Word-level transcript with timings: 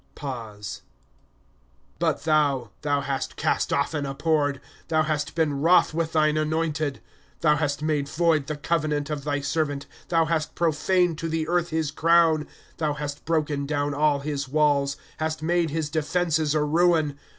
{Pause.) 0.15 0.81
^^ 0.85 0.89
But 1.99 2.23
thou, 2.23 2.71
thou 2.81 3.01
hast 3.01 3.35
east 3.39 3.71
off 3.71 3.93
and 3.93 4.07
abhorred; 4.07 4.59
Thou 4.87 5.03
hast 5.03 5.35
been 5.35 5.61
wroth 5.61 5.93
with 5.93 6.13
thine 6.13 6.37
anointed. 6.37 7.01
'^ 7.37 7.41
Thou 7.41 7.57
hast 7.57 7.83
made 7.83 8.09
void 8.09 8.47
the 8.47 8.55
covenant 8.57 9.11
of 9.11 9.23
thy 9.25 9.41
servant; 9.41 9.85
Thou 10.07 10.25
hast 10.25 10.55
profaned 10.55 11.19
to 11.19 11.29
the 11.29 11.47
earth 11.47 11.69
his 11.69 11.91
crown. 11.91 12.45
^° 12.45 12.47
Thou 12.77 12.93
hast 12.95 13.25
broken 13.25 13.67
down 13.67 13.93
all 13.93 14.21
his 14.21 14.47
walls; 14.49 14.97
Hast 15.17 15.43
made 15.43 15.69
his 15.69 15.87
defenses 15.91 16.55
a 16.55 16.63
ruin. 16.63 17.19